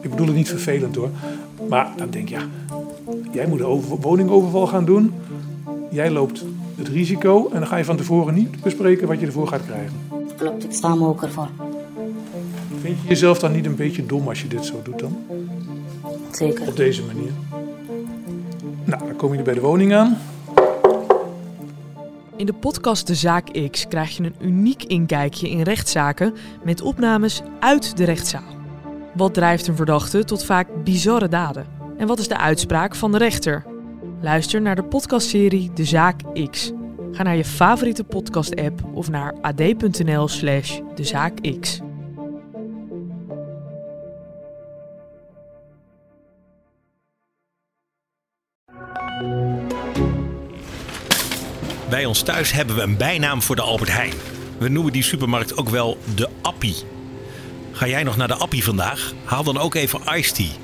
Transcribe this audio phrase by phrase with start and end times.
[0.00, 1.10] Ik bedoel het niet vervelend hoor.
[1.68, 2.42] Maar dan denk je, ja,
[3.32, 5.12] jij moet een woningoverval gaan doen.
[5.90, 6.44] Jij loopt
[6.76, 9.92] het risico en dan ga je van tevoren niet bespreken wat je ervoor gaat krijgen.
[10.36, 11.48] Klopt, ik sta me ook ervoor.
[12.80, 15.16] Vind je jezelf dan niet een beetje dom als je dit zo doet dan?
[16.30, 16.68] Zeker.
[16.68, 17.30] Op deze manier.
[18.84, 20.18] Nou, dan kom je er bij de woning aan.
[22.36, 27.40] In de podcast De Zaak X krijg je een uniek inkijkje in rechtszaken met opnames
[27.60, 28.56] uit de rechtszaal.
[29.14, 31.66] Wat drijft een verdachte tot vaak bizarre daden?
[31.98, 33.64] En wat is de uitspraak van de rechter?
[34.20, 36.72] Luister naar de podcastserie De Zaak X.
[37.12, 40.80] Ga naar je favoriete podcast-app of naar ad.nl/slash.
[40.94, 41.93] Bij
[52.14, 54.12] ons thuis hebben we een bijnaam voor de Albert Heijn.
[54.58, 56.76] We noemen die supermarkt ook wel de Appie.
[57.72, 59.12] Ga jij nog naar de Appie vandaag?
[59.24, 60.56] Haal dan ook even iced tea.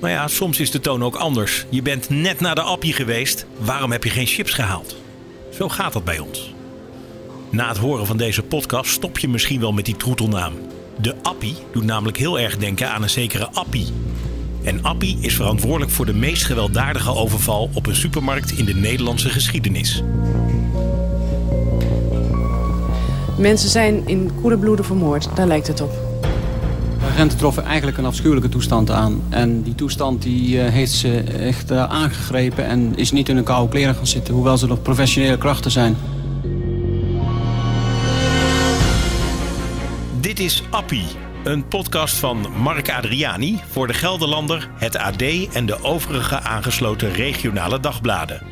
[0.00, 1.66] Maar ja, soms is de toon ook anders.
[1.68, 3.46] Je bent net naar de Appie geweest.
[3.58, 4.96] Waarom heb je geen chips gehaald?
[5.52, 6.54] Zo gaat dat bij ons.
[7.50, 10.54] Na het horen van deze podcast stop je misschien wel met die troetelnaam.
[11.00, 13.92] De Appie doet namelijk heel erg denken aan een zekere Appie.
[14.66, 19.28] En Appie is verantwoordelijk voor de meest gewelddadige overval op een supermarkt in de Nederlandse
[19.28, 20.02] geschiedenis.
[23.38, 25.90] Mensen zijn in koele bloeden vermoord, daar lijkt het op.
[26.98, 29.22] De agenten troffen eigenlijk een afschuwelijke toestand aan.
[29.28, 33.44] En die toestand die, uh, heeft ze echt uh, aangegrepen en is niet in hun
[33.44, 35.96] koude kleren gaan zitten, hoewel ze nog professionele krachten zijn.
[40.20, 41.06] Dit is Appie,
[41.46, 45.22] een podcast van Mark Adriani voor de Gelderlander, het AD
[45.52, 48.42] en de overige aangesloten regionale dagbladen.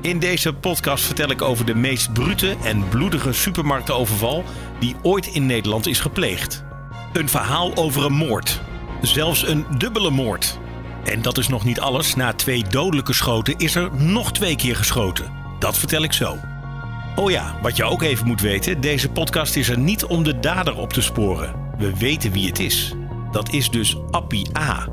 [0.00, 4.44] In deze podcast vertel ik over de meest brute en bloedige supermarktenoverval
[4.80, 6.64] die ooit in Nederland is gepleegd.
[7.12, 8.60] Een verhaal over een moord.
[9.02, 10.58] Zelfs een dubbele moord.
[11.04, 12.14] En dat is nog niet alles.
[12.14, 15.32] Na twee dodelijke schoten is er nog twee keer geschoten.
[15.58, 16.38] Dat vertel ik zo.
[17.16, 20.40] Oh ja, wat je ook even moet weten: deze podcast is er niet om de
[20.40, 21.69] dader op te sporen.
[21.80, 22.94] We weten wie het is.
[23.32, 24.88] Dat is dus Appie A.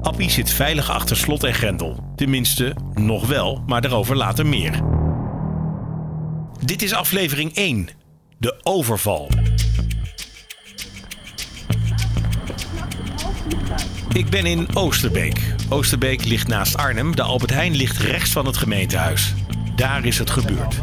[0.00, 2.12] Appie zit veilig achter slot en grendel.
[2.16, 4.82] Tenminste, nog wel, maar daarover later meer.
[6.64, 7.88] Dit is aflevering 1.
[8.38, 9.28] De overval.
[14.12, 15.54] Ik ben in Oosterbeek.
[15.68, 17.16] Oosterbeek ligt naast Arnhem.
[17.16, 19.34] De Albert Heijn ligt rechts van het gemeentehuis.
[19.76, 20.80] Daar is het gebeurd.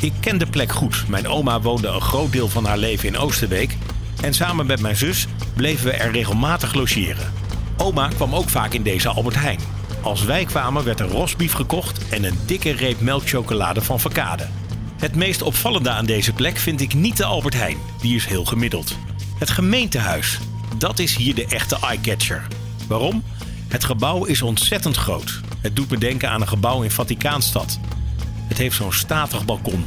[0.00, 1.04] Ik ken de plek goed.
[1.08, 3.76] Mijn oma woonde een groot deel van haar leven in Oosterbeek.
[4.24, 7.32] En samen met mijn zus bleven we er regelmatig logeren.
[7.76, 9.58] Oma kwam ook vaak in deze Albert Heijn.
[10.02, 14.46] Als wij kwamen werd er rosbief gekocht en een dikke reep melkchocolade van Verkade.
[14.96, 17.76] Het meest opvallende aan deze plek vind ik niet de Albert Heijn.
[18.00, 18.96] Die is heel gemiddeld.
[19.38, 20.38] Het gemeentehuis.
[20.78, 22.46] Dat is hier de echte eyecatcher.
[22.88, 23.22] Waarom?
[23.68, 25.40] Het gebouw is ontzettend groot.
[25.60, 27.78] Het doet me denken aan een gebouw in Vaticaanstad.
[28.48, 29.84] Het heeft zo'n statig balkon.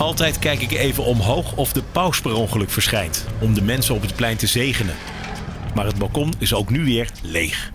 [0.00, 4.02] Altijd kijk ik even omhoog of de paus per ongeluk verschijnt, om de mensen op
[4.02, 4.94] het plein te zegenen.
[5.74, 7.70] Maar het balkon is ook nu weer leeg.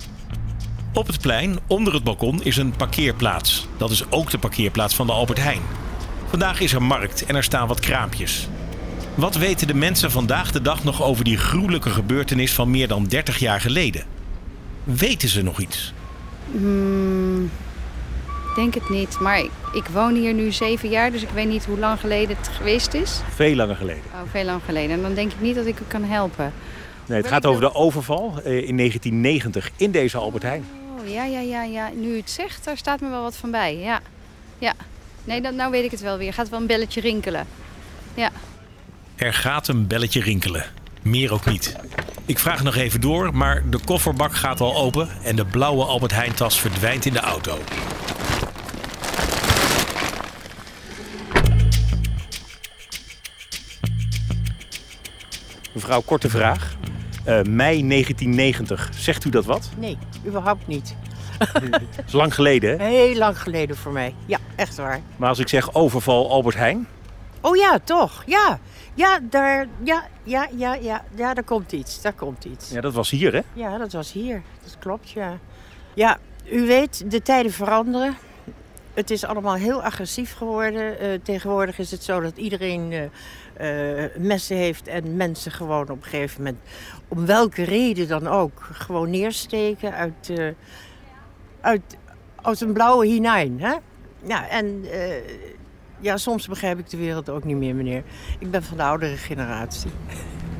[0.93, 3.67] Op het plein, onder het balkon, is een parkeerplaats.
[3.77, 5.61] Dat is ook de parkeerplaats van de Albert Heijn.
[6.29, 8.47] Vandaag is er markt en er staan wat kraampjes.
[9.15, 13.05] Wat weten de mensen vandaag de dag nog over die gruwelijke gebeurtenis van meer dan
[13.05, 14.03] 30 jaar geleden?
[14.83, 15.93] Weten ze nog iets?
[16.51, 17.49] Hmm,
[18.55, 19.19] denk het niet.
[19.19, 22.37] Maar ik, ik woon hier nu zeven jaar, dus ik weet niet hoe lang geleden
[22.37, 23.21] het geweest is.
[23.35, 24.03] Veel langer geleden.
[24.13, 24.91] Oh, veel lang geleden.
[24.95, 26.53] En dan denk ik niet dat ik u kan helpen.
[27.05, 30.65] Nee, het gaat over de overval eh, in 1990 in deze Albert Heijn.
[30.99, 31.89] Oh, ja, ja, ja, ja.
[31.95, 33.77] Nu u het zegt, daar staat me wel wat van bij.
[33.77, 33.99] Ja.
[34.57, 34.73] Ja.
[35.23, 36.33] Nee, dan, nou weet ik het wel weer.
[36.33, 37.47] Gaat wel een belletje rinkelen.
[38.13, 38.31] Ja.
[39.15, 40.65] Er gaat een belletje rinkelen.
[41.01, 41.75] Meer ook niet.
[42.25, 46.11] Ik vraag nog even door, maar de kofferbak gaat al open en de blauwe Albert
[46.11, 47.57] Heijn tas verdwijnt in de auto.
[55.75, 56.75] Mevrouw, korte vraag.
[57.27, 59.69] Uh, mei 1990, zegt u dat wat?
[59.77, 60.95] Nee, überhaupt niet.
[61.95, 62.85] Dat is lang geleden, hè?
[62.85, 64.15] Heel lang geleden voor mij.
[64.25, 65.01] Ja, echt waar.
[65.15, 66.87] Maar als ik zeg overval Albert Heijn?
[67.41, 68.23] Oh ja, toch.
[68.25, 68.59] Ja.
[68.93, 72.01] Ja, daar, ja, ja, ja, ja, ja, daar komt iets.
[72.01, 72.69] Daar komt iets.
[72.69, 73.41] Ja, dat was hier, hè?
[73.53, 74.41] Ja, dat was hier.
[74.63, 75.39] Dat klopt, ja.
[75.93, 76.17] Ja,
[76.51, 78.17] u weet, de tijden veranderen.
[78.93, 81.03] Het is allemaal heel agressief geworden.
[81.03, 83.01] Uh, tegenwoordig is het zo dat iedereen uh,
[83.61, 86.59] uh, messen heeft en mensen gewoon op een gegeven moment,
[87.07, 90.53] om welke reden dan ook, gewoon neersteken uit,
[91.61, 91.97] uit,
[92.41, 93.61] uit een blauwe hinein.
[93.61, 93.73] Hè?
[94.27, 94.85] Ja, en
[95.99, 98.03] Ja, soms begrijp ik de wereld ook niet meer, meneer.
[98.39, 99.91] Ik ben van de oudere generatie.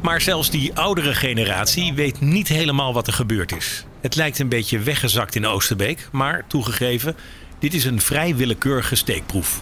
[0.02, 3.86] Maar zelfs die oudere generatie weet niet helemaal wat er gebeurd is.
[4.02, 7.16] Het lijkt een beetje weggezakt in Oosterbeek, maar toegegeven,
[7.60, 9.62] dit is een vrij willekeurige steekproef.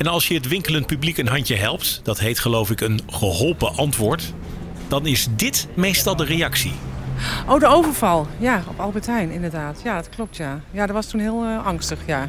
[0.00, 3.76] En als je het winkelend publiek een handje helpt, dat heet geloof ik een geholpen
[3.76, 4.34] antwoord,
[4.88, 6.72] dan is dit meestal de reactie.
[7.48, 8.26] Oh, de overval.
[8.38, 9.80] Ja, op Albert Heijn inderdaad.
[9.84, 10.60] Ja, dat klopt ja.
[10.70, 12.28] Ja, dat was toen heel eh, angstig, ja.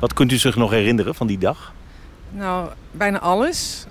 [0.00, 1.72] Wat kunt u zich nog herinneren van die dag?
[2.30, 3.84] Nou, bijna alles.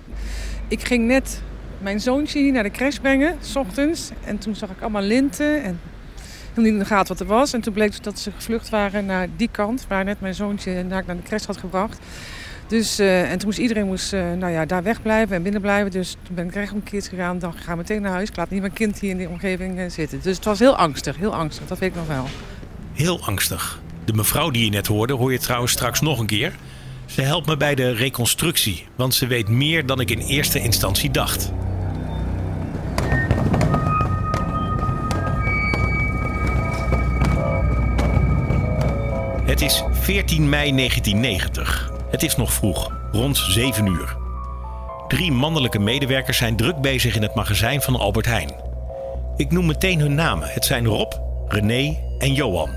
[0.68, 1.42] Ik ging net
[1.78, 4.10] mijn zoontje hier naar de crash brengen, s ochtends.
[4.24, 5.80] En toen zag ik allemaal linten en
[6.52, 7.52] toen niet in de gaten wat er was.
[7.52, 11.04] En toen bleek dat ze gevlucht waren naar die kant, waar net mijn zoontje naar
[11.04, 11.98] de crash had gebracht.
[12.68, 15.90] Dus, uh, en toen moest iedereen moest, uh, nou ja, daar wegblijven en binnen blijven.
[15.90, 17.38] Dus toen ben ik recht omkeerd gegaan.
[17.38, 18.28] Dan ga ik meteen naar huis.
[18.28, 20.20] Ik laat niet mijn kind hier in die omgeving uh, zitten.
[20.22, 21.66] Dus het was heel angstig, heel angstig.
[21.66, 22.26] Dat weet ik nog wel.
[22.92, 23.80] Heel angstig.
[24.04, 26.52] De mevrouw die je net hoorde, hoor je trouwens straks nog een keer.
[27.06, 31.10] Ze helpt me bij de reconstructie, want ze weet meer dan ik in eerste instantie
[31.10, 31.52] dacht.
[39.44, 41.97] Het is 14 mei 1990.
[42.10, 44.16] Het is nog vroeg, rond 7 uur.
[45.08, 48.50] Drie mannelijke medewerkers zijn druk bezig in het magazijn van Albert Heijn.
[49.36, 50.48] Ik noem meteen hun namen.
[50.48, 51.12] Het zijn Rob,
[51.48, 52.70] René en Johan.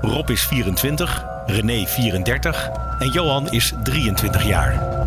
[0.00, 5.03] Rob is 24, René 34 en Johan is 23 jaar.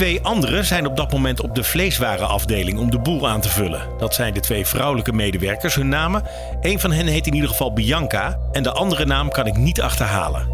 [0.00, 3.88] Twee anderen zijn op dat moment op de vleeswarenafdeling om de boel aan te vullen.
[3.98, 5.74] Dat zijn de twee vrouwelijke medewerkers.
[5.74, 6.22] Hun namen,
[6.60, 9.80] een van hen heet in ieder geval Bianca en de andere naam kan ik niet
[9.80, 10.48] achterhalen.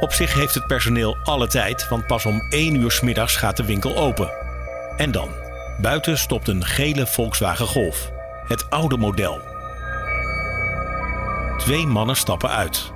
[0.00, 3.56] Op zich heeft het personeel alle tijd, want pas om 1 uur s middags gaat
[3.56, 4.30] de winkel open.
[4.96, 5.28] En dan,
[5.80, 8.10] buiten stopt een gele Volkswagen Golf.
[8.46, 9.40] Het oude model.
[11.58, 12.92] Twee mannen stappen uit.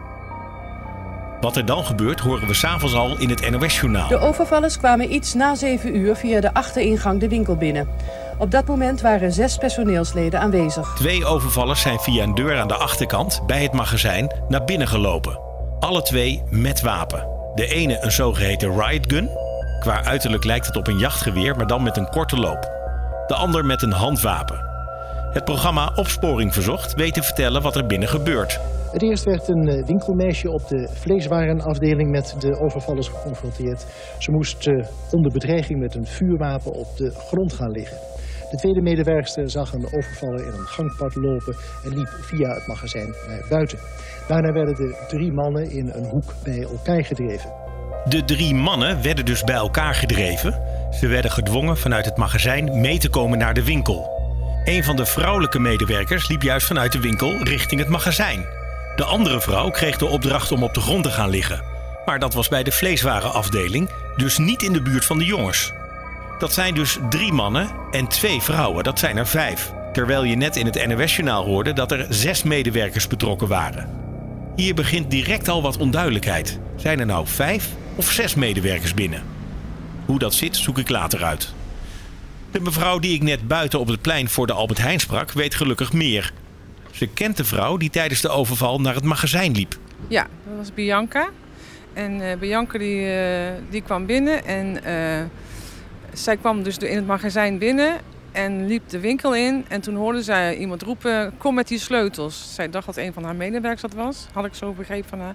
[1.43, 4.09] Wat er dan gebeurt, horen we s'avonds al in het NOS-journaal.
[4.09, 7.89] De overvallers kwamen iets na 7 uur via de achteringang de winkel binnen.
[8.39, 10.93] Op dat moment waren zes personeelsleden aanwezig.
[10.97, 15.39] Twee overvallers zijn via een deur aan de achterkant bij het magazijn naar binnen gelopen.
[15.81, 17.27] Alle twee met wapen.
[17.55, 19.29] De ene een zogeheten riot gun.
[19.81, 22.71] Qua uiterlijk lijkt het op een jachtgeweer, maar dan met een korte loop.
[23.27, 24.65] De ander met een handwapen.
[25.33, 28.61] Het programma Opsporing Verzocht weet te vertellen wat er binnen gebeurt.
[28.93, 33.87] Het eerst werd een winkelmeisje op de vleeswarenafdeling met de overvallers geconfronteerd.
[34.19, 34.67] Ze moest
[35.11, 37.97] onder bedreiging met een vuurwapen op de grond gaan liggen.
[38.51, 43.15] De tweede medewerkster zag een overvaller in een gangpad lopen en liep via het magazijn
[43.27, 43.79] naar buiten.
[44.29, 47.51] Daarna werden de drie mannen in een hoek bij elkaar gedreven.
[48.05, 50.61] De drie mannen werden dus bij elkaar gedreven.
[50.91, 54.11] Ze werden gedwongen vanuit het magazijn mee te komen naar de winkel.
[54.65, 58.62] Een van de vrouwelijke medewerkers liep juist vanuit de winkel richting het magazijn.
[58.97, 61.63] De andere vrouw kreeg de opdracht om op de grond te gaan liggen.
[62.05, 65.73] Maar dat was bij de vleeswarenafdeling, dus niet in de buurt van de jongens.
[66.39, 69.73] Dat zijn dus drie mannen en twee vrouwen, dat zijn er vijf.
[69.93, 73.89] Terwijl je net in het NOS-journaal hoorde dat er zes medewerkers betrokken waren.
[74.57, 76.59] Hier begint direct al wat onduidelijkheid.
[76.77, 79.23] Zijn er nou vijf of zes medewerkers binnen?
[80.07, 81.53] Hoe dat zit, zoek ik later uit.
[82.51, 85.55] De mevrouw die ik net buiten op het plein voor de Albert Heijn sprak, weet
[85.55, 86.33] gelukkig meer.
[86.93, 89.77] Ze kent de vrouw die tijdens de overval naar het magazijn liep.
[90.09, 91.29] Ja, dat was Bianca.
[91.93, 95.23] En uh, Bianca die, uh, die kwam binnen en uh,
[96.13, 98.01] zij kwam dus in het magazijn binnen
[98.33, 99.65] en liep de winkel in.
[99.69, 102.55] En toen hoorde zij iemand roepen, kom met die sleutels.
[102.55, 105.35] Zij dacht dat een van haar medewerkers dat was, had ik zo begrepen van haar.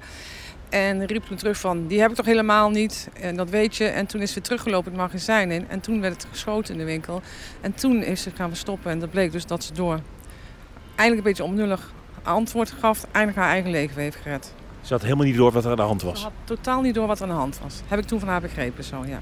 [0.70, 3.10] En riep toen terug van, die heb ik toch helemaal niet.
[3.14, 3.86] En dat weet je.
[3.86, 5.66] En toen is ze teruggelopen het magazijn in.
[5.70, 7.22] En toen werd het geschoten in de winkel.
[7.62, 8.92] En toen is ze gaan stoppen.
[8.92, 10.00] En dat bleek dus dat ze door
[10.98, 11.92] eindelijk een beetje onbenullig
[12.24, 13.06] antwoord gaf.
[13.12, 14.54] Eindelijk haar eigen leven heeft gered.
[14.82, 16.20] Ze had helemaal niet door wat er aan de hand was?
[16.20, 17.82] Ze had totaal niet door wat er aan de hand was.
[17.88, 19.20] Heb ik toen van haar begrepen zo, ja.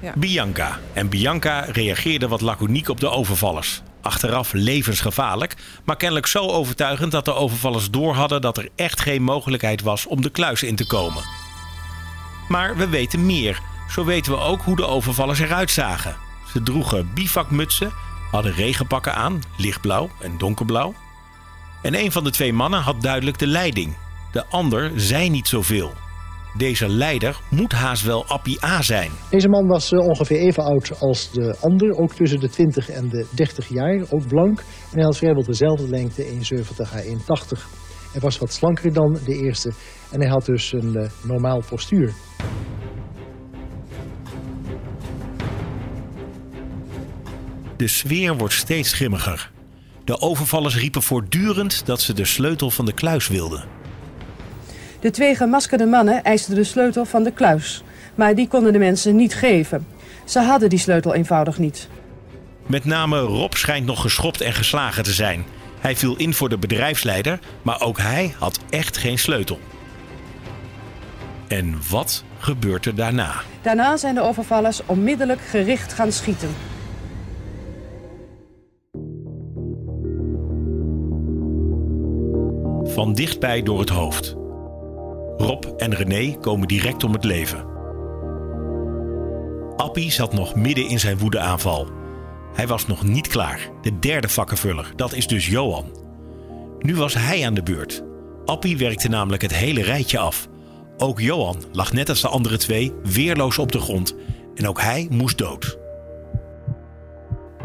[0.00, 0.12] ja.
[0.16, 0.78] Bianca.
[0.92, 3.82] En Bianca reageerde wat laconiek op de overvallers.
[4.00, 5.54] Achteraf levensgevaarlijk,
[5.84, 10.22] maar kennelijk zo overtuigend dat de overvallers doorhadden dat er echt geen mogelijkheid was om
[10.22, 11.22] de kluis in te komen.
[12.48, 13.60] Maar we weten meer.
[13.90, 16.16] Zo weten we ook hoe de overvallers eruit zagen.
[16.52, 17.92] Ze droegen bivakmutsen,
[18.30, 20.94] hadden regenpakken aan, lichtblauw en donkerblauw.
[21.86, 23.96] En een van de twee mannen had duidelijk de leiding.
[24.32, 25.92] De ander zei niet zoveel.
[26.56, 29.10] Deze leider moet haast wel Appie A zijn.
[29.30, 33.26] Deze man was ongeveer even oud als de ander, ook tussen de 20 en de
[33.34, 34.58] 30 jaar, ook blank.
[34.58, 36.30] En hij had vrijwel dezelfde lengte, 1,70
[36.94, 37.62] à 1,80.
[38.12, 39.72] Hij was wat slanker dan de eerste
[40.10, 42.12] en hij had dus een uh, normaal postuur.
[47.76, 49.54] De sfeer wordt steeds schimmiger.
[50.06, 53.64] De overvallers riepen voortdurend dat ze de sleutel van de kluis wilden.
[55.00, 57.82] De twee gemaskerde mannen eisten de sleutel van de kluis.
[58.14, 59.86] Maar die konden de mensen niet geven.
[60.24, 61.88] Ze hadden die sleutel eenvoudig niet.
[62.66, 65.44] Met name Rob schijnt nog geschopt en geslagen te zijn.
[65.78, 69.58] Hij viel in voor de bedrijfsleider, maar ook hij had echt geen sleutel.
[71.48, 73.34] En wat gebeurt er daarna?
[73.62, 76.50] Daarna zijn de overvallers onmiddellijk gericht gaan schieten.
[82.96, 84.34] Van dichtbij door het hoofd.
[85.36, 87.64] Rob en René komen direct om het leven.
[89.76, 91.88] Appie zat nog midden in zijn woedeaanval.
[92.54, 93.70] Hij was nog niet klaar.
[93.82, 95.84] De derde vakkenvuller, dat is dus Johan.
[96.78, 98.02] Nu was hij aan de beurt.
[98.44, 100.48] Appie werkte namelijk het hele rijtje af.
[100.96, 104.16] Ook Johan lag net als de andere twee weerloos op de grond.
[104.54, 105.78] En ook hij moest dood.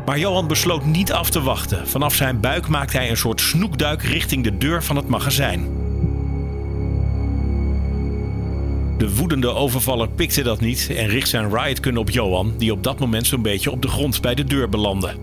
[0.06, 1.88] Maar Johan besloot niet af te wachten.
[1.88, 5.68] Vanaf zijn buik maakte hij een soort snoekduik richting de deur van het magazijn.
[8.98, 13.00] De woedende overvaller pikte dat niet en richt zijn riotkunde op Johan, die op dat
[13.00, 15.16] moment zo'n beetje op de grond bij de deur belandde.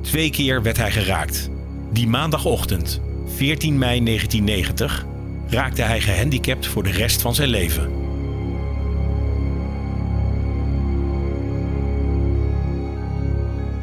[0.00, 1.50] Twee keer werd hij geraakt.
[1.92, 3.00] Die maandagochtend,
[3.36, 5.06] 14 mei 1990,
[5.48, 8.05] raakte hij gehandicapt voor de rest van zijn leven.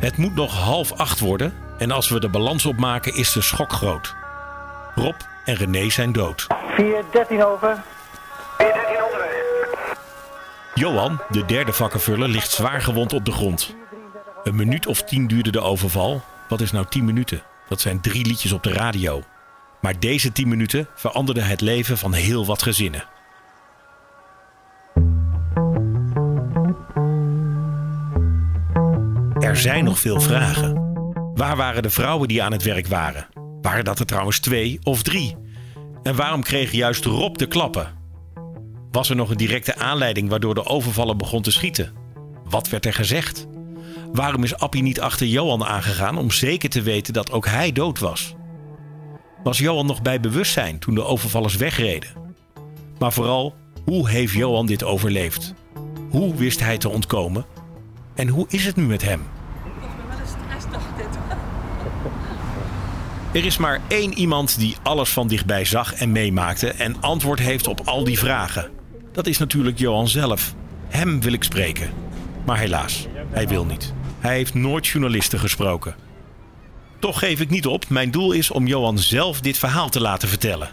[0.04, 3.72] Het moet nog half acht worden en als we de balans opmaken is de schok
[3.72, 4.16] groot.
[4.96, 6.48] Rob en René zijn dood.
[6.76, 7.84] 4, 13 over.
[10.74, 13.76] Johan, de derde vakkenvuller, ligt zwaar gewond op de grond.
[14.44, 16.22] Een minuut of tien duurde de overval.
[16.50, 17.42] Wat is nou tien minuten?
[17.68, 19.24] Dat zijn drie liedjes op de radio.
[19.80, 23.04] Maar deze tien minuten veranderden het leven van heel wat gezinnen.
[29.54, 30.94] Er zijn nog veel vragen.
[31.34, 33.28] Waar waren de vrouwen die aan het werk waren?
[33.62, 35.36] Waren dat er trouwens twee of drie?
[36.04, 37.94] En waarom kreeg juist Rob de klappen?
[38.92, 41.94] Was er nog een directe aanleiding waardoor de overvaller begon te schieten?
[42.44, 43.48] Wat werd er gezegd?
[44.12, 48.00] Waarom is Appie niet achter Johan aangegaan om zeker te weten dat ook hij dood
[48.00, 48.36] was?
[49.44, 52.10] Was Johan nog bij bewustzijn toen de overvallers wegreden?
[53.00, 53.56] Maar vooral,
[53.86, 55.54] hoe heeft Johan dit overleefd?
[56.10, 57.46] Hoe wist hij te ontkomen?
[58.14, 59.22] En hoe is het nu met hem?
[63.34, 67.68] Er is maar één iemand die alles van dichtbij zag en meemaakte en antwoord heeft
[67.68, 68.70] op al die vragen.
[69.12, 70.54] Dat is natuurlijk Johan zelf.
[70.88, 71.90] Hem wil ik spreken.
[72.46, 73.94] Maar helaas, hij wil niet.
[74.20, 75.96] Hij heeft nooit journalisten gesproken.
[77.00, 77.90] Toch geef ik niet op.
[77.90, 80.70] Mijn doel is om Johan zelf dit verhaal te laten vertellen.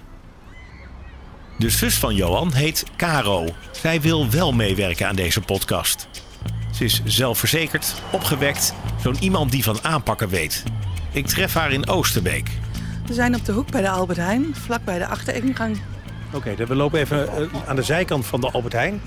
[1.58, 3.46] De zus van Johan heet Caro.
[3.70, 6.08] Zij wil wel meewerken aan deze podcast.
[6.74, 10.64] Ze is zelfverzekerd, opgewekt, zo'n iemand die van aanpakken weet.
[11.12, 12.50] Ik tref haar in Oosterbeek.
[13.06, 15.80] We zijn op de hoek bij de Albert Heijn, vlak bij de achteringang.
[16.32, 19.00] Oké, we lopen even eh, aan de zijkant van de Albert Heijn.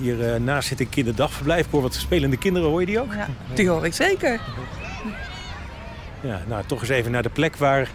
[0.00, 1.66] Hier uh, naast zit een kinderdagverblijf.
[1.66, 3.14] Ik hoor wat spelende kinderen, hoor je die ook?
[3.14, 4.40] Ja, die hoor ik zeker.
[6.20, 7.88] Ja, nou, toch eens even naar de plek waar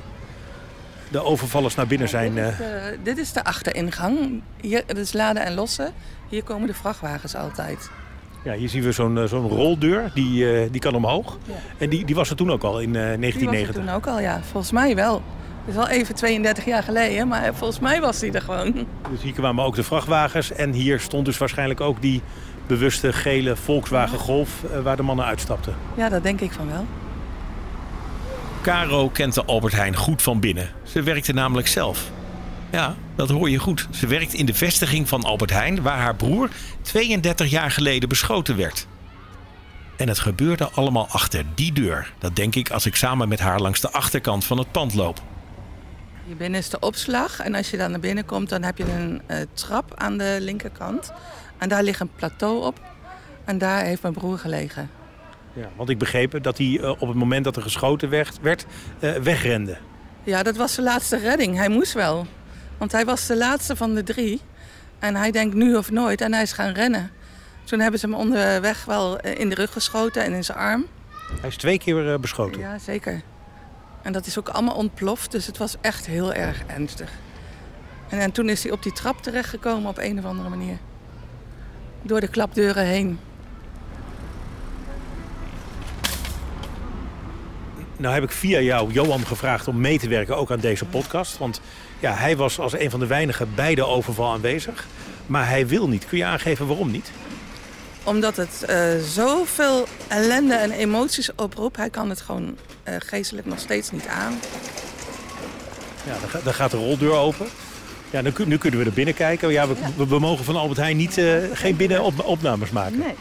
[1.12, 2.34] de overvallers naar binnen zijn.
[2.34, 4.42] Dit is, de, dit is de achteringang.
[4.62, 5.94] Hier, het is laden en lossen.
[6.30, 7.90] Hier komen de vrachtwagens altijd.
[8.44, 11.38] Ja, hier zien we zo'n zo'n roldeur, die, uh, die kan omhoog.
[11.46, 11.54] Ja.
[11.78, 13.52] En die, die was er toen ook al in uh, 1990?
[13.52, 14.42] Die was er toen ook al, ja.
[14.44, 15.22] Volgens mij wel.
[15.66, 18.74] Het is wel even 32 jaar geleden, maar volgens mij was die er gewoon.
[19.12, 22.22] Dus hier kwamen ook de vrachtwagens en hier stond dus waarschijnlijk ook die
[22.68, 25.76] bewuste gele Volkswagen Golf uh, waar de mannen uitstapten.
[25.96, 26.86] Ja, dat denk ik van wel.
[28.62, 30.70] Caro kent de Albert Heijn goed van binnen.
[30.84, 32.12] Ze werkte namelijk zelf.
[32.74, 33.88] Ja, dat hoor je goed.
[33.92, 36.50] Ze werkt in de vestiging van Albert Heijn, waar haar broer
[36.82, 38.88] 32 jaar geleden beschoten werd.
[39.98, 42.14] En het gebeurde allemaal achter die deur.
[42.20, 45.22] Dat denk ik als ik samen met haar langs de achterkant van het pand loop.
[46.26, 48.92] Hier binnen is de opslag en als je dan naar binnen komt, dan heb je
[48.92, 51.14] een uh, trap aan de linkerkant.
[51.58, 52.80] En daar ligt een plateau op
[53.46, 54.90] en daar heeft mijn broer gelegen.
[55.54, 58.66] Ja, want ik begreep dat hij uh, op het moment dat er geschoten werd, werd
[59.00, 59.78] uh, wegrende.
[60.24, 61.56] Ja, dat was zijn laatste redding.
[61.58, 62.28] Hij moest wel.
[62.84, 64.42] Want hij was de laatste van de drie.
[65.00, 67.12] En hij denkt nu of nooit en hij is gaan rennen.
[67.64, 70.86] Toen hebben ze hem onderweg wel in de rug geschoten en in zijn arm.
[71.40, 72.60] Hij is twee keer beschoten?
[72.60, 73.22] Ja, zeker.
[74.02, 77.12] En dat is ook allemaal ontploft, dus het was echt heel erg ernstig.
[78.10, 80.78] En, en toen is hij op die trap terechtgekomen op een of andere manier.
[82.02, 83.20] Door de klapdeuren heen.
[87.98, 91.38] Nou heb ik via jou Johan gevraagd om mee te werken ook aan deze podcast.
[91.38, 91.62] Want
[92.04, 94.88] ja, hij was als een van de weinigen bij de overval aanwezig.
[95.26, 96.06] Maar hij wil niet.
[96.06, 97.12] Kun je aangeven waarom niet?
[98.04, 101.78] Omdat het uh, zoveel ellende en emoties oproept.
[101.78, 104.40] Hij kan het gewoon uh, geestelijk nog steeds niet aan.
[106.06, 107.48] Ja, dan, dan gaat de roldeur open.
[108.10, 109.52] Ja, nu, nu kunnen we er binnen kijken.
[109.52, 112.98] Ja, we, we, we mogen van Albert Heijn niet, uh, geen binnenopnames maken.
[112.98, 113.16] Nee.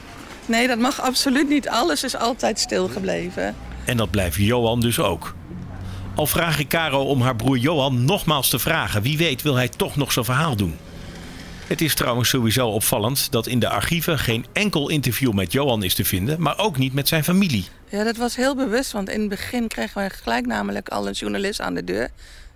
[0.47, 1.69] nee, dat mag absoluut niet.
[1.69, 3.55] Alles is altijd stilgebleven.
[3.85, 5.35] En dat blijft Johan dus ook.
[6.15, 9.03] Al vraag ik Caro om haar broer Johan nogmaals te vragen.
[9.03, 10.77] Wie weet wil hij toch nog zijn verhaal doen.
[11.67, 15.95] Het is trouwens sowieso opvallend dat in de archieven geen enkel interview met Johan is
[15.95, 17.65] te vinden, maar ook niet met zijn familie.
[17.89, 21.13] Ja, dat was heel bewust, want in het begin kregen we gelijk namelijk al een
[21.13, 22.09] journalist aan de deur.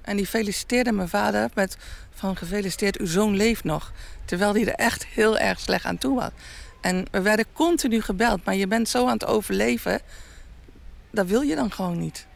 [0.02, 1.76] En die feliciteerde mijn vader met
[2.14, 3.92] van gefeliciteerd, uw zoon leeft nog.
[4.25, 6.30] Terwijl hij er echt heel erg slecht aan toe was.
[6.80, 10.00] En we werden continu gebeld, maar je bent zo aan het overleven,
[11.10, 12.26] dat wil je dan gewoon niet.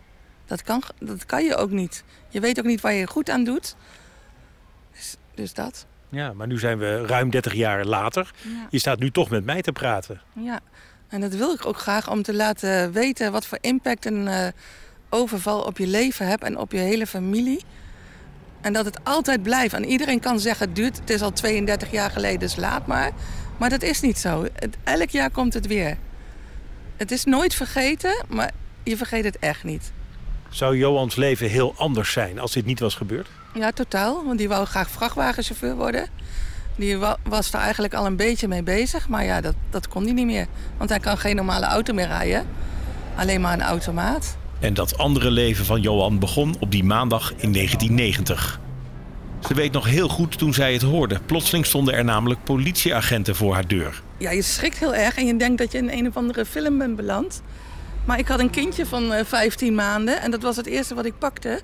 [0.51, 2.05] Dat kan, dat kan je ook niet.
[2.29, 3.77] Je weet ook niet waar je goed aan doet.
[4.93, 5.87] Dus, dus dat.
[6.09, 8.31] Ja, maar nu zijn we ruim 30 jaar later.
[8.43, 8.67] Ja.
[8.71, 10.21] Je staat nu toch met mij te praten.
[10.33, 10.61] Ja,
[11.09, 14.47] en dat wil ik ook graag om te laten weten wat voor impact een uh,
[15.09, 17.61] overval op je leven hebt en op je hele familie.
[18.61, 19.75] En dat het altijd blijft.
[19.75, 23.11] En iedereen kan zeggen, het duurt, het is al 32 jaar geleden, dus laat maar.
[23.59, 24.47] Maar dat is niet zo.
[24.55, 25.97] Het, elk jaar komt het weer.
[26.97, 28.51] Het is nooit vergeten, maar
[28.83, 29.93] je vergeet het echt niet.
[30.51, 33.29] Zou Johans leven heel anders zijn als dit niet was gebeurd?
[33.55, 34.25] Ja, totaal.
[34.25, 36.09] Want die wou graag vrachtwagenchauffeur worden.
[36.77, 39.09] Die was er eigenlijk al een beetje mee bezig.
[39.09, 40.47] Maar ja, dat, dat kon hij niet meer.
[40.77, 42.47] Want hij kan geen normale auto meer rijden.
[43.17, 44.37] Alleen maar een automaat.
[44.61, 48.61] En dat andere leven van Johan begon op die maandag in 1990.
[49.49, 51.21] Ze weet nog heel goed toen zij het hoorde.
[51.27, 54.03] Plotseling stonden er namelijk politieagenten voor haar deur.
[54.19, 56.79] Ja, je schrikt heel erg en je denkt dat je in een of andere film
[56.79, 57.43] bent beland.
[58.11, 61.19] Maar ik had een kindje van 15 maanden en dat was het eerste wat ik
[61.19, 61.61] pakte.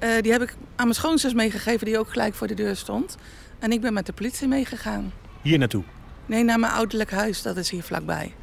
[0.00, 3.16] Uh, die heb ik aan mijn schoonzus meegegeven, die ook gelijk voor de deur stond.
[3.58, 5.12] En ik ben met de politie meegegaan.
[5.42, 5.82] Hier naartoe?
[6.26, 8.34] Nee, naar mijn ouderlijk huis, dat is hier vlakbij.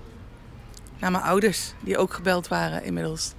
[0.99, 3.33] Naar mijn ouders, die ook gebeld waren inmiddels.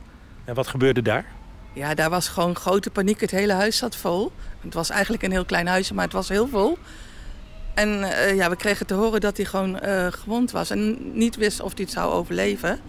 [0.44, 1.24] En wat gebeurde daar?
[1.72, 3.20] Ja, daar was gewoon grote paniek.
[3.20, 4.32] Het hele huis zat vol.
[4.60, 6.78] Het was eigenlijk een heel klein huisje, maar het was heel vol.
[7.74, 11.36] En uh, ja, we kregen te horen dat hij gewoon uh, gewond was en niet
[11.36, 12.80] wist of hij het zou overleven.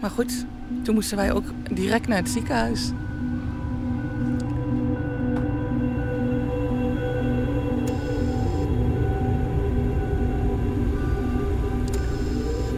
[0.00, 0.44] Maar goed,
[0.82, 2.90] toen moesten wij ook direct naar het ziekenhuis.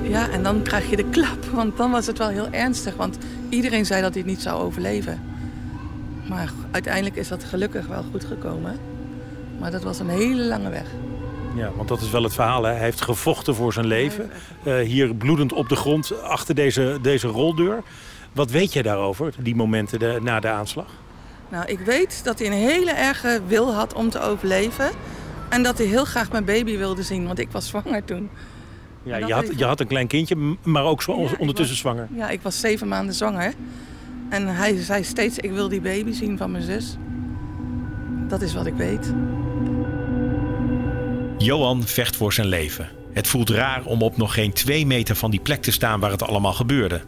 [0.03, 2.97] Ja, en dan krijg je de klap, want dan was het wel heel ernstig.
[2.97, 5.21] Want iedereen zei dat hij niet zou overleven.
[6.29, 8.77] Maar uiteindelijk is dat gelukkig wel goed gekomen.
[9.59, 10.87] Maar dat was een hele lange weg.
[11.59, 12.63] Ja, want dat is wel het verhaal.
[12.63, 12.73] Hè?
[12.73, 14.31] Hij heeft gevochten voor zijn leven.
[14.65, 17.83] Uh, hier bloedend op de grond achter deze, deze roldeur.
[18.33, 20.87] Wat weet jij daarover, die momenten de, na de aanslag?
[21.49, 24.91] Nou, ik weet dat hij een hele erge wil had om te overleven.
[25.49, 28.31] En dat hij heel graag mijn baby wilde zien, want ik was zwanger toen.
[29.03, 32.09] Ja, je had, je had een klein kindje, maar ook zo ondertussen zwanger.
[32.15, 33.55] Ja, ik was zeven maanden zwanger.
[34.29, 36.97] En hij zei steeds, ik wil die baby zien van mijn zus.
[38.29, 39.13] Dat is wat ik weet.
[41.39, 42.89] Johan vecht voor zijn leven.
[43.13, 46.11] Het voelt raar om op nog geen twee meter van die plek te staan waar
[46.11, 47.01] het allemaal gebeurde.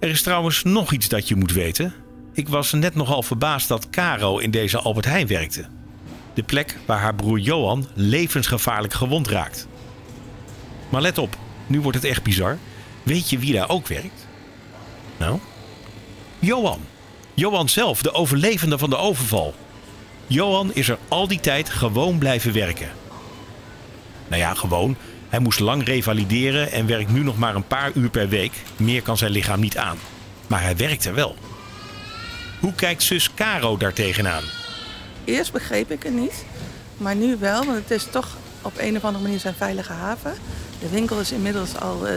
[0.00, 1.94] Er is trouwens nog iets dat je moet weten.
[2.32, 5.66] Ik was net nogal verbaasd dat Caro in deze Albert Heijn werkte.
[6.34, 9.68] De plek waar haar broer Johan levensgevaarlijk gewond raakt.
[10.88, 12.58] Maar let op, nu wordt het echt bizar.
[13.02, 14.26] Weet je wie daar ook werkt?
[15.16, 15.38] Nou,
[16.38, 16.80] Johan.
[17.34, 19.54] Johan zelf, de overlevende van de overval.
[20.26, 22.88] Johan is er al die tijd gewoon blijven werken.
[24.28, 24.96] Nou ja, gewoon.
[25.28, 28.52] Hij moest lang revalideren en werkt nu nog maar een paar uur per week.
[28.76, 29.98] Meer kan zijn lichaam niet aan.
[30.46, 31.36] Maar hij werkt er wel.
[32.60, 34.42] Hoe kijkt zus Caro daar tegenaan?
[35.24, 36.44] Eerst begreep ik het niet,
[36.96, 40.34] maar nu wel, want het is toch op een of andere manier zijn veilige haven.
[40.80, 42.12] De winkel is inmiddels al uh,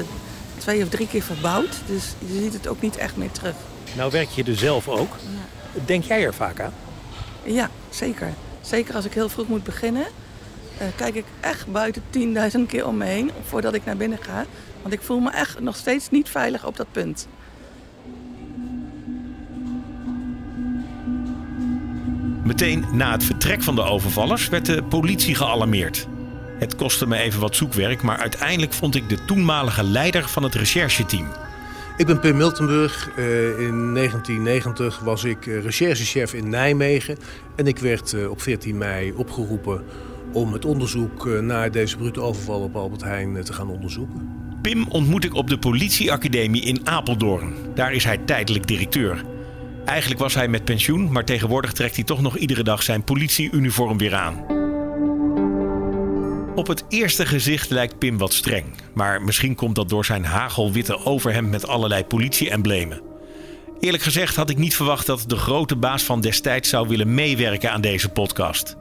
[0.57, 3.55] twee of drie keer verbouwd, dus je ziet het ook niet echt meer terug.
[3.95, 5.15] Nou werk je er zelf ook.
[5.21, 5.81] Ja.
[5.85, 6.73] Denk jij er vaak aan?
[7.53, 8.33] Ja, zeker.
[8.61, 10.05] Zeker als ik heel vroeg moet beginnen,
[10.81, 14.45] uh, kijk ik echt buiten 10.000 keer om me heen voordat ik naar binnen ga.
[14.81, 17.27] Want ik voel me echt nog steeds niet veilig op dat punt.
[22.43, 26.07] Meteen na het vertrek van de overvallers werd de politie gealarmeerd.
[26.59, 30.55] Het kostte me even wat zoekwerk, maar uiteindelijk vond ik de toenmalige leider van het
[30.55, 31.27] rechercheteam.
[31.99, 33.09] Ik ben Pim Miltenburg.
[33.17, 37.17] Uh, in 1990 was ik uh, recherchechef in Nijmegen.
[37.55, 39.83] En ik werd uh, op 14 mei opgeroepen
[40.33, 44.29] om het onderzoek naar deze brute overval op Albert Heijn te gaan onderzoeken.
[44.61, 47.53] Pim ontmoet ik op de politieacademie in Apeldoorn.
[47.75, 49.23] Daar is hij tijdelijk directeur.
[49.85, 53.97] Eigenlijk was hij met pensioen, maar tegenwoordig trekt hij toch nog iedere dag zijn politieuniform
[53.97, 54.58] weer aan.
[56.55, 61.05] Op het eerste gezicht lijkt Pim wat streng, maar misschien komt dat door zijn hagelwitte
[61.05, 63.01] overhemd met allerlei politie-emblemen.
[63.79, 67.71] Eerlijk gezegd had ik niet verwacht dat de grote baas van destijds zou willen meewerken
[67.71, 68.75] aan deze podcast.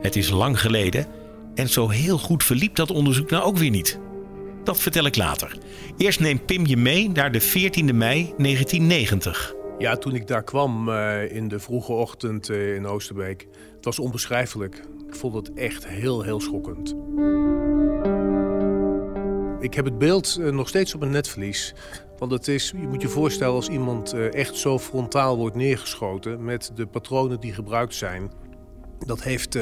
[0.00, 1.06] Het is lang geleden
[1.54, 3.98] en zo heel goed verliep dat onderzoek nou ook weer niet.
[4.64, 5.58] Dat vertel ik later.
[5.96, 9.57] Eerst neemt Pim je mee naar de 14e mei 1990.
[9.78, 13.98] Ja, toen ik daar kwam uh, in de vroege ochtend uh, in Oosterbeek, het was
[13.98, 14.82] onbeschrijfelijk.
[15.06, 16.94] Ik vond het echt heel, heel schokkend.
[19.60, 21.74] Ik heb het beeld uh, nog steeds op mijn netvlies.
[22.18, 26.72] Want het is, je moet je voorstellen als iemand echt zo frontaal wordt neergeschoten met
[26.74, 28.32] de patronen die gebruikt zijn.
[28.98, 29.58] Dat heeft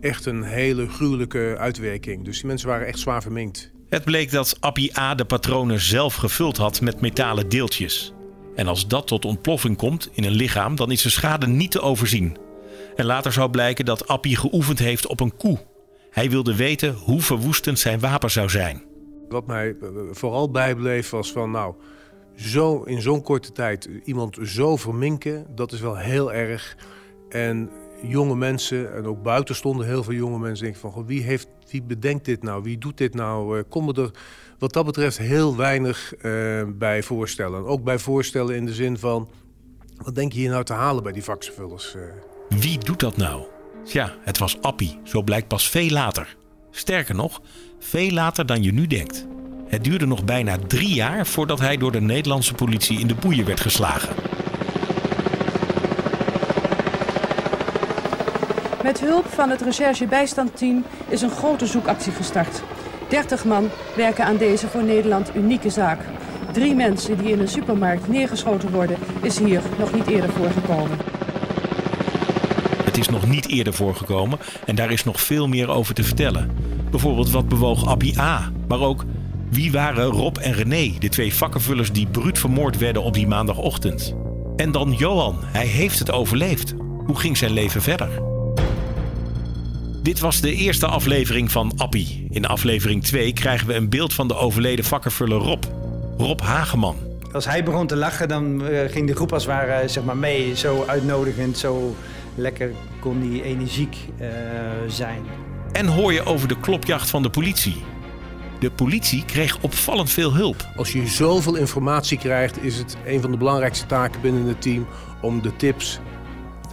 [0.00, 2.24] echt een hele gruwelijke uitwerking.
[2.24, 3.72] Dus die mensen waren echt zwaar verminkt.
[3.88, 8.12] Het bleek dat Appie A de patronen zelf gevuld had met metalen deeltjes.
[8.54, 11.80] En als dat tot ontploffing komt in een lichaam, dan is de schade niet te
[11.80, 12.36] overzien.
[12.96, 15.58] En later zou blijken dat Appie geoefend heeft op een koe.
[16.10, 18.82] Hij wilde weten hoe verwoestend zijn wapen zou zijn.
[19.28, 21.74] Wat mij eh, vooral bijbleef was van nou,
[22.36, 26.76] zo in zo'n korte tijd iemand zo verminken, dat is wel heel erg.
[27.28, 27.70] En
[28.02, 31.82] jonge mensen, en ook buiten stonden heel veel jonge mensen, denken van wie, heeft, wie
[31.82, 33.58] bedenkt dit nou, wie doet dit nou?
[33.58, 34.10] Uh, kom er
[34.58, 37.64] wat dat betreft heel weinig uh, bij voorstellen.
[37.66, 39.28] Ook bij voorstellen in de zin van,
[39.96, 41.94] wat denk je hier nou te halen bij die vaksenvullers?
[41.94, 42.02] Uh?
[42.48, 43.42] Wie doet dat nou?
[43.84, 46.36] Ja, het was Appie, zo blijkt pas veel later.
[46.70, 47.40] Sterker nog,
[47.78, 49.26] veel later dan je nu denkt.
[49.66, 53.46] Het duurde nog bijna drie jaar voordat hij door de Nederlandse politie in de boeien
[53.46, 54.14] werd geslagen.
[58.82, 62.62] Met hulp van het recherchebijstandteam is een grote zoekactie gestart.
[63.08, 65.98] 30 man werken aan deze voor Nederland unieke zaak.
[66.52, 70.98] Drie mensen die in een supermarkt neergeschoten worden, is hier nog niet eerder voorgekomen.
[72.84, 76.50] Het is nog niet eerder voorgekomen en daar is nog veel meer over te vertellen.
[76.90, 79.04] Bijvoorbeeld wat bewoog Abby A, maar ook
[79.50, 84.14] wie waren Rob en René, de twee vakkenvullers die bruut vermoord werden op die maandagochtend.
[84.56, 86.74] En dan Johan, hij heeft het overleefd.
[87.06, 88.31] Hoe ging zijn leven verder?
[90.02, 92.26] Dit was de eerste aflevering van Appie.
[92.30, 95.64] In aflevering 2 krijgen we een beeld van de overleden vakkenvuller Rob.
[96.16, 96.96] Rob Hageman.
[97.32, 100.16] Als hij begon te lachen, dan uh, ging de groep als het ware zeg maar,
[100.16, 100.56] mee.
[100.56, 101.96] Zo uitnodigend, zo
[102.34, 104.28] lekker kon die energiek uh,
[104.88, 105.22] zijn.
[105.72, 107.82] En hoor je over de klopjacht van de politie.
[108.58, 110.68] De politie kreeg opvallend veel hulp.
[110.76, 114.86] Als je zoveel informatie krijgt, is het een van de belangrijkste taken binnen het team
[115.20, 116.00] om de tips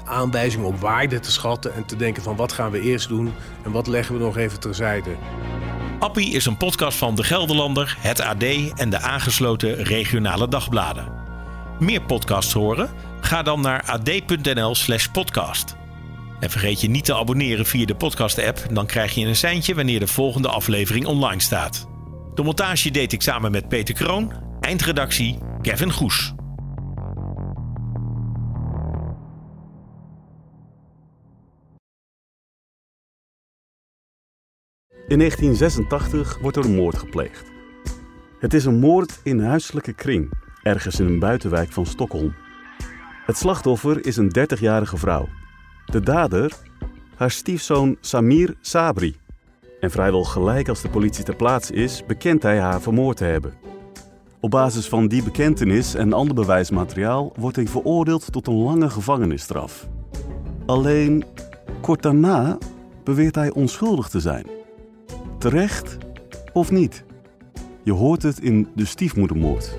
[0.09, 3.71] aanwijzingen op waarde te schatten en te denken van wat gaan we eerst doen en
[3.71, 5.09] wat leggen we nog even terzijde.
[5.99, 8.43] Appie is een podcast van De Gelderlander, het AD
[8.75, 11.11] en de aangesloten regionale dagbladen.
[11.79, 12.89] Meer podcasts horen?
[13.21, 15.75] Ga dan naar ad.nl/slash podcast.
[16.39, 19.99] En vergeet je niet te abonneren via de podcast-app, dan krijg je een seintje wanneer
[19.99, 21.87] de volgende aflevering online staat.
[22.35, 26.33] De montage deed ik samen met Peter Kroon, eindredactie Kevin Goes.
[35.09, 37.51] In 1986 wordt er een moord gepleegd.
[38.39, 40.31] Het is een moord in huiselijke kring,
[40.63, 42.35] ergens in een buitenwijk van Stockholm.
[43.25, 45.27] Het slachtoffer is een 30-jarige vrouw.
[45.85, 46.51] De dader,
[47.15, 49.15] haar stiefzoon Samir Sabri.
[49.79, 53.53] En vrijwel gelijk als de politie ter plaatse is, bekent hij haar vermoord te hebben.
[54.39, 59.87] Op basis van die bekentenis en ander bewijsmateriaal wordt hij veroordeeld tot een lange gevangenisstraf.
[60.65, 61.23] Alleen
[61.81, 62.57] kort daarna
[63.03, 64.58] beweert hij onschuldig te zijn.
[65.39, 65.97] Terecht
[66.53, 67.03] of niet?
[67.83, 69.77] Je hoort het in de stiefmoedermoord.